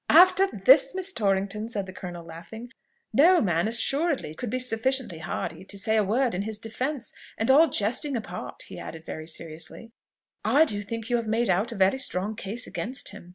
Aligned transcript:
"After 0.09 0.47
this, 0.47 0.95
Miss 0.95 1.13
Torrington," 1.13 1.69
said 1.69 1.85
the 1.85 1.93
Colonel, 1.93 2.25
laughing, 2.25 2.73
"no 3.13 3.39
man 3.39 3.67
assuredly 3.67 4.33
could 4.33 4.49
be 4.49 4.57
sufficiently 4.57 5.19
hardy 5.19 5.63
to 5.65 5.77
say 5.77 5.95
a 5.95 6.03
word 6.03 6.33
in 6.33 6.41
his 6.41 6.57
defence; 6.57 7.13
and, 7.37 7.51
all 7.51 7.67
jesting 7.69 8.17
apart," 8.17 8.63
he 8.63 8.79
added 8.79 9.03
very 9.05 9.27
seriously, 9.27 9.91
"I 10.43 10.65
do 10.65 10.81
think 10.81 11.11
you 11.11 11.17
have 11.17 11.27
made 11.27 11.51
out 11.51 11.71
a 11.71 11.75
very 11.75 11.99
strong 11.99 12.35
case 12.35 12.65
against 12.65 13.09
him. 13.09 13.29